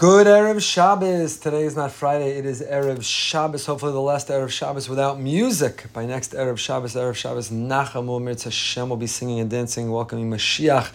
[0.00, 1.36] Good Erev Shabbos.
[1.36, 3.66] Today is not Friday, it is Erev Shabbos.
[3.66, 5.92] Hopefully, the last Erev Shabbos without music.
[5.92, 10.30] By next Erev Shabbos, Erev Shabbos, Nachamu Mirtz Hashem will be singing and dancing, welcoming
[10.30, 10.90] Mashiach,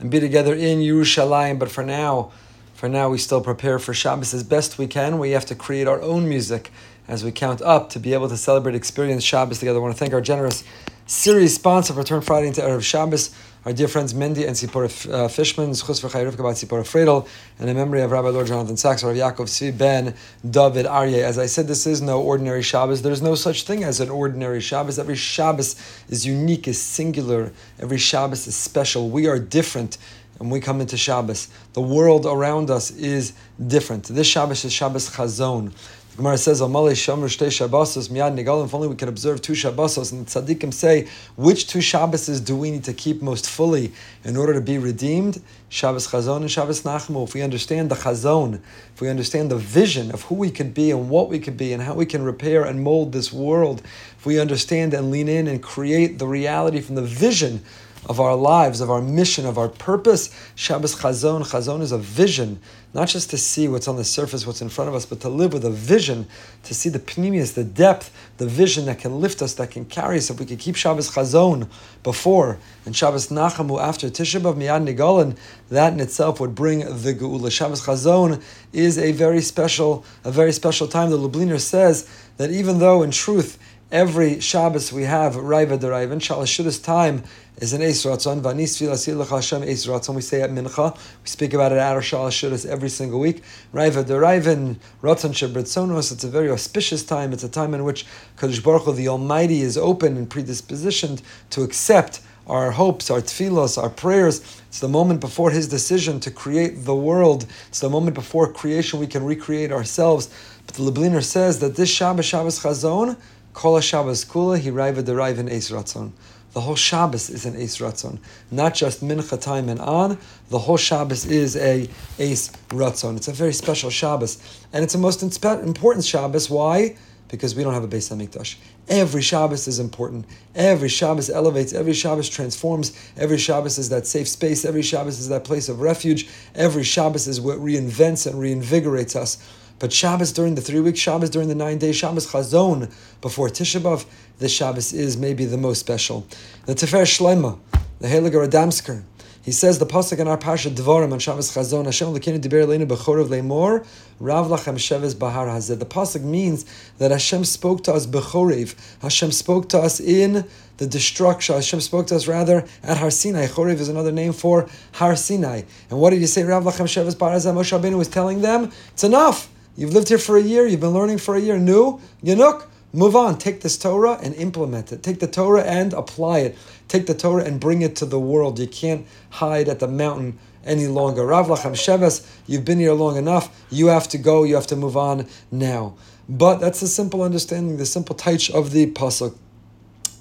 [0.00, 1.58] and be together in Yerushalayim.
[1.58, 2.32] But for now,
[2.72, 5.18] for now, we still prepare for Shabbos as best we can.
[5.18, 6.70] We have to create our own music
[7.08, 9.78] as we count up to be able to celebrate, experience Shabbos together.
[9.78, 10.64] I want to thank our generous
[11.06, 13.34] series sponsor for Turn Friday into Erev Shabbos
[13.66, 17.26] our dear friends Mindy and Sipora uh, Fishman, Chayrivka about Sipora Fredel,
[17.58, 20.14] and in memory of Rabbi Lord Jonathan Sacks, Rav Yaakov Tzvi Ben
[20.48, 21.24] David Aryeh.
[21.24, 23.02] As I said, this is no ordinary Shabbos.
[23.02, 25.00] There's no such thing as an ordinary Shabbos.
[25.00, 25.74] Every Shabbos
[26.08, 27.52] is unique, is singular.
[27.80, 29.10] Every Shabbos is special.
[29.10, 29.98] We are different
[30.38, 31.48] and we come into Shabbos.
[31.72, 33.32] The world around us is
[33.66, 34.04] different.
[34.04, 35.72] This Shabbos is Shabbos Chazon.
[36.16, 39.52] The Gemara says, "Amalei shomer shtei Shabbosos miyad nigalim." If only we could observe two
[39.52, 43.92] Shabbosos, and the tzaddikim say, which two Shabboses do we need to keep most fully
[44.24, 45.42] in order to be redeemed?
[45.68, 47.24] Shabbos Chazon and Shabbos Nachmu.
[47.24, 48.60] If we understand the Chazon,
[48.94, 51.74] if we understand the vision of who we could be and what we could be
[51.74, 53.82] and how we can repair and mold this world,
[54.18, 57.62] if we understand and lean in and create the reality from the vision
[58.06, 60.34] of our lives, of our mission, of our purpose.
[60.54, 61.42] Shabbos Chazon.
[61.42, 62.60] Chazon is a vision,
[62.94, 65.28] not just to see what's on the surface, what's in front of us, but to
[65.28, 66.26] live with a vision,
[66.62, 70.18] to see the pnimius, the depth, the vision that can lift us, that can carry
[70.18, 70.30] us.
[70.30, 71.68] If we could keep Shabbos Chazon
[72.02, 75.36] before and Shabbos Nachamu after Tisha B'Av Miyad Nigalan,
[75.70, 77.50] that in itself would bring the Geula.
[77.50, 81.10] Shabbos Chazon is a very special, a very special time.
[81.10, 83.58] The Lubliner says that even though in truth
[83.92, 87.22] every Shabbos we have Raiva Deraivan, Shalashudas time
[87.58, 88.40] is an Eis Ratzon.
[88.40, 89.86] Vanis Filasil Hashem Eis.
[90.08, 90.94] We say at Mincha.
[90.94, 93.42] We speak about it at our Shalashudas every single week.
[93.72, 96.12] Raiva Deraivan, Ratzon Shebritzonos.
[96.12, 97.32] It's a very auspicious time.
[97.32, 98.06] It's a time in which
[98.36, 103.80] Kadosh Baruch Hu, the Almighty, is open and predispositioned to accept our hopes, our tefillos,
[103.80, 104.40] our prayers.
[104.68, 107.46] It's the moment before His decision to create the world.
[107.68, 110.28] It's the moment before creation we can recreate ourselves.
[110.66, 113.16] But the Lubliner says that this Shabbos, Shabbos Chazon,
[113.56, 116.12] Kol Shabbos Kula, Hiraiva Deraivan Eis Ratzon.
[116.52, 118.18] The whole Shabbos is an Eis Ratzon,
[118.50, 120.18] not just Mincha time and on.
[120.50, 121.88] The whole Shabbos is a
[122.18, 123.16] Eis Ratzon.
[123.16, 124.36] It's a very special Shabbos,
[124.74, 126.50] and it's the most important Shabbos.
[126.50, 126.98] Why?
[127.28, 128.56] Because we don't have a Beis Hamikdash.
[128.88, 130.26] Every Shabbos is important.
[130.54, 131.72] Every Shabbos elevates.
[131.72, 132.92] Every Shabbos transforms.
[133.16, 134.66] Every Shabbos is that safe space.
[134.66, 136.28] Every Shabbos is that place of refuge.
[136.54, 139.38] Every Shabbos is what reinvents and reinvigorates us.
[139.78, 143.80] But Shabbos during the three week Shabbos during the nine day Shabbos Chazon before Tisha
[143.80, 144.06] B'av,
[144.38, 146.26] this Shabbos is maybe the most special.
[146.64, 147.58] The Tefer Shlema,
[148.00, 149.02] the Heliger Radomsker,
[149.46, 152.84] he says the pasuk in our parsha Dvarim on Shabbos Chazon Hashem Lekinu Diber Leinu
[152.84, 153.86] Bechorev Leimor
[154.18, 155.78] Rav Lachem Sheves Bahar Hazeh.
[155.78, 156.64] The pasuk means
[156.98, 158.74] that Hashem spoke to us Bechorev.
[159.02, 160.44] Hashem spoke to us in
[160.78, 161.54] the destruction.
[161.54, 163.46] Hashem spoke to us rather at Har Sinai.
[163.46, 165.62] Chorev is another name for Har Sinai.
[165.90, 166.42] And what did he say?
[166.42, 167.54] Rav Lachem Sheves Bahar Hazeh.
[167.54, 169.48] Moshe Rabbeinu was telling them, it's enough.
[169.76, 171.58] You've lived here for a year, you've been learning for a year.
[171.58, 173.36] New, Yanuk, move on.
[173.36, 175.02] Take this Torah and implement it.
[175.02, 176.56] Take the Torah and apply it.
[176.88, 178.58] Take the Torah and bring it to the world.
[178.58, 181.26] You can't hide at the mountain any longer.
[181.26, 183.64] Rav Lachem Sheves, you've been here long enough.
[183.70, 184.44] You have to go.
[184.44, 185.94] You have to move on now.
[186.28, 189.36] But that's the simple understanding, the simple taich of the pasuk.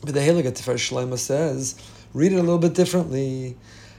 [0.01, 1.75] But the Helig Tifer Shlema says,
[2.13, 3.55] read it a little bit differently.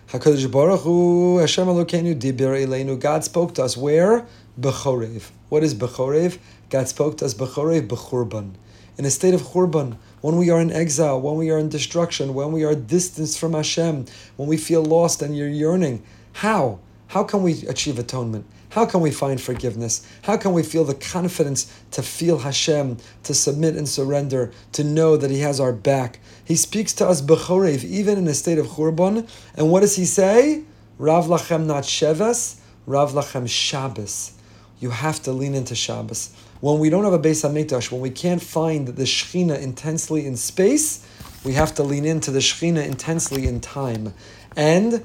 [0.08, 3.00] Hakadosh Baruch Hu Hashem Elokeinu Dibir.
[3.00, 4.26] God spoke to us where
[4.60, 5.30] Bechorev.
[5.48, 6.38] What is Bechorev?
[6.70, 8.54] God spoke to us Bechorev Bechurban.
[8.98, 12.34] In a state of Churban, when we are in exile, when we are in destruction,
[12.34, 16.02] when we are distanced from Hashem, when we feel lost and you're yearning.
[16.32, 16.80] How?
[17.08, 18.44] How can we achieve atonement?
[18.70, 20.04] How can we find forgiveness?
[20.22, 25.16] How can we feel the confidence to feel Hashem, to submit and surrender, to know
[25.16, 26.18] that He has our back?
[26.44, 29.28] He speaks to us Bechorev, even in a state of Churban.
[29.54, 30.64] And what does He say?
[30.98, 34.35] Rav Lachem not Sheves, Rav Lachem Shabbos
[34.78, 36.34] you have to lean into Shabbos.
[36.60, 40.36] When we don't have a Beis Hamikdash, when we can't find the Shechina intensely in
[40.36, 41.06] space,
[41.44, 44.14] we have to lean into the Shechina intensely in time.
[44.56, 45.04] And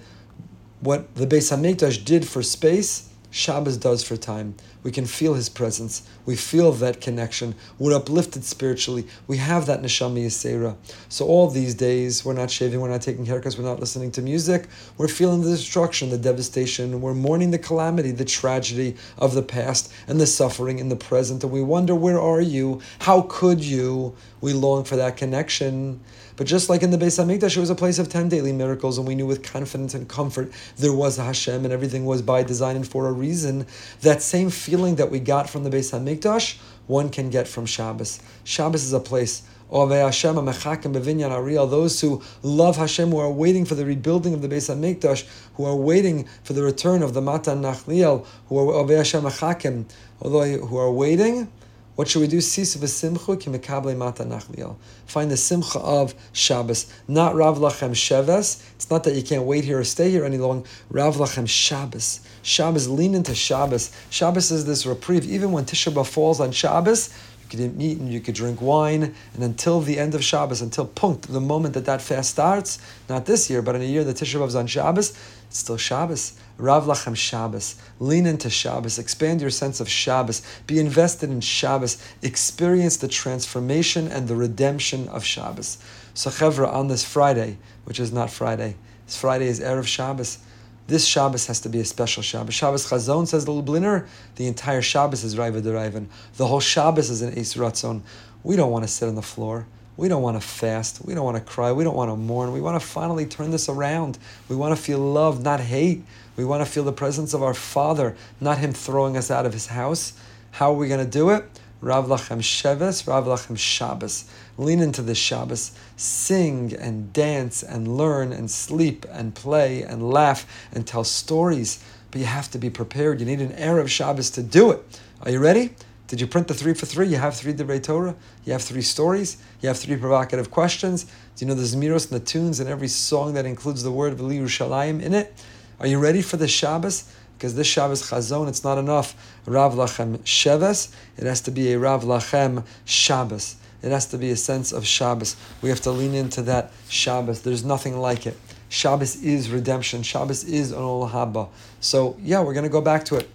[0.80, 4.56] what the Beis Hamikdash did for space, Shabbos does for time.
[4.84, 6.02] We can feel His presence.
[6.26, 7.56] We feel that connection.
[7.78, 9.08] We're uplifted spiritually.
[9.28, 10.76] We have that neshama yisera.
[11.10, 14.22] So all these days, we're not shaving, we're not taking haircuts, we're not listening to
[14.22, 14.68] music.
[14.98, 17.02] We're feeling the destruction, the devastation.
[17.02, 21.44] We're mourning the calamity, the tragedy of the past, and the suffering in the present.
[21.44, 22.82] And we wonder, where are you?
[23.00, 24.16] How could you?
[24.42, 26.00] We long for that connection.
[26.36, 28.98] But just like in the Beis Hamikdash, it was a place of ten daily miracles,
[28.98, 32.42] and we knew with confidence and comfort there was a Hashem, and everything was by
[32.42, 33.68] design and for a reason.
[34.02, 36.58] That same feeling that we got from the Beis Hamikdash,
[36.88, 38.22] one can get from Shabbos.
[38.44, 44.34] Shabbos is a place eh, those who love Hashem, who are waiting for the rebuilding
[44.34, 45.26] of the Beis Hamikdash,
[45.56, 49.86] who are waiting for the return of the Matan Nachliel, who are eh,
[50.22, 51.52] although who are waiting.
[52.02, 52.42] What should we do?
[52.42, 54.76] Sis v'simchu kimekable mata nachliel.
[55.06, 58.66] Find the simcha of Shabbos, not Rav Lachem Sheves.
[58.74, 60.66] It's not that you can't wait here or stay here any long.
[60.90, 62.22] Rav Lachem Shabbos.
[62.42, 63.96] Shabbos, lean into Shabbos.
[64.10, 65.26] Shabbos is this reprieve.
[65.26, 69.14] Even when Tisha B'Av falls on Shabbos, you could eat and you could drink wine,
[69.36, 73.28] and until the end of Shabbos, until punkt, the moment that that fast starts, not
[73.28, 75.12] this year, but in a year that Tisha B'Av is on Shabbos,
[75.46, 76.34] it's still Shabbos.
[76.62, 77.76] Rav Lachem Shabbos.
[78.00, 79.00] Lean into Shabbos.
[79.00, 80.44] Expand your sense of Shabbos.
[80.68, 81.98] Be invested in Shabbos.
[82.22, 85.80] Experience the transformation and the redemption of Shabbos.
[86.14, 88.76] So, Chevra, on this Friday, which is not Friday,
[89.08, 90.38] this Friday is Erev Shabbos.
[90.86, 92.54] This Shabbos has to be a special Shabbos.
[92.54, 96.08] Shabbos Chazon says the Lubliner, the entire Shabbos is Raiva Deraivan.
[96.38, 98.02] The whole Shabbos is an Eis Ratzon.
[98.44, 99.66] We don't want to sit on the floor.
[99.98, 101.06] We don't want to fast.
[101.06, 101.72] We don't want to cry.
[101.72, 102.54] We don't want to mourn.
[102.54, 104.18] We want to finally turn this around.
[104.50, 106.04] We want to feel love, not hate.
[106.42, 109.54] We want to feel the presence of our Father, not Him throwing us out of
[109.54, 110.14] His house.
[110.50, 111.46] How are we going to do it?
[111.82, 114.26] Rav Lachem Sheves, Rav Lachem Shabbos.
[114.58, 115.72] Lean into the Shabbos.
[115.98, 121.84] Sing and dance and learn and sleep and play and laugh and tell stories.
[122.10, 123.20] But you have to be prepared.
[123.20, 125.00] You need an Erev Shabbos to do it.
[125.22, 125.76] Are you ready?
[126.08, 127.08] Did you print the three for three?
[127.08, 128.16] You have three Divrei Torah.
[128.46, 129.38] You have three stories.
[129.62, 131.04] You have three provocative questions.
[131.04, 134.18] Do you know the Zmiros and the tunes and every song that includes the word
[134.18, 135.40] V'li Yerushalayim in it?
[135.82, 137.12] Are you ready for the Shabbos?
[137.36, 139.16] Because this Shabbos Chazon, it's not enough
[139.48, 140.94] Rav Lachem Sheves.
[141.18, 143.56] It has to be a Rav Lachem Shabbos.
[143.82, 145.36] It has to be a sense of Shabbos.
[145.64, 147.42] We have to lean into that Shabbos.
[147.42, 148.38] There's nothing like it.
[148.70, 150.04] Shabbos is redemption.
[150.04, 151.50] Shabbos is an Ol Haba.
[151.80, 153.28] So yeah, we're going to go back to it.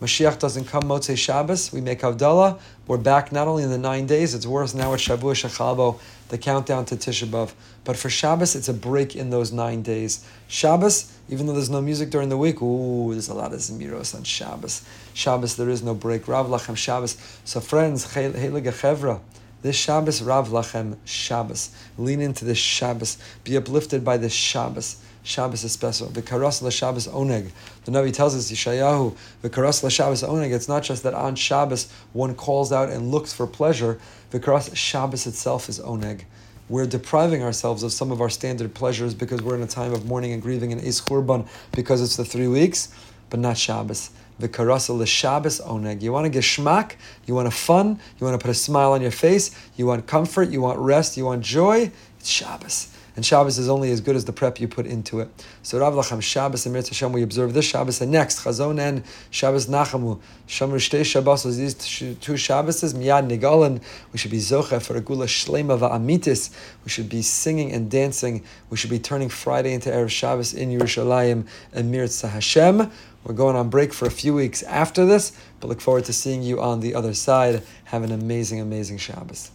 [0.00, 1.72] Mashiach doesn't come Motzei Shabbos.
[1.72, 2.58] We make Havdalah.
[2.88, 6.36] We're back not only in the nine days, it's worse now at Shavua Shechalbo, the
[6.36, 7.52] countdown to Tisha B'Av.
[7.84, 10.26] But for Shabbos, it's a break in those nine days.
[10.48, 14.16] Shabbos, even though there's no music during the week, ooh, there's a lot of Zmiros
[14.16, 14.84] on Shabbos.
[15.14, 16.26] Shabbos, there is no break.
[16.26, 17.16] Rav Lachem Shabbos.
[17.44, 19.20] So friends, Heilige Chevra,
[19.62, 21.70] this Shabbos, Rav Lachem Shabbos.
[21.98, 23.16] Lean into this Shabbos.
[23.44, 24.96] Be uplifted by this Shabbos.
[25.24, 26.08] Shabbos is special.
[26.08, 27.50] V'karas Shabbos oneg.
[27.86, 30.52] The Navi tells us, Yeshayahu, v'karas Shabbos oneg.
[30.52, 33.98] It's not just that on Shabbos one calls out and looks for pleasure.
[34.30, 36.24] The V'karas Shabbos itself is oneg.
[36.68, 40.04] We're depriving ourselves of some of our standard pleasures because we're in a time of
[40.04, 42.94] mourning and grieving and Is Churban because it's the three weeks,
[43.30, 44.10] but not Shabbos.
[44.42, 46.02] V'karasa Shabbos oneg.
[46.02, 48.92] You want to get schmack, you want a fun, you want to put a smile
[48.92, 51.90] on your face, you want comfort, you want rest, you want joy.
[52.18, 55.28] It's Shabbos and Shabbos is only as good as the prep you put into it.
[55.62, 59.04] So Rav Lachem Shabbos and Mirz Hashem, we observe this Shabbos and next Chazon and
[59.30, 60.20] Shabbos Nachamu.
[60.48, 63.82] Shamar Shtei Shabbos, these two Shabboses, Miyad Nigalan.
[64.12, 66.54] We should be Zocha for a Geula Shlema Va'amitis.
[66.84, 68.44] We should be singing and dancing.
[68.70, 72.90] We should be turning Friday into Erev Shabbos in Yerushalayim and Mirz Hashem.
[73.24, 76.42] We're going on break for a few weeks after this, but look forward to seeing
[76.42, 77.62] you on the other side.
[77.84, 79.50] Have an amazing, amazing Shabbos.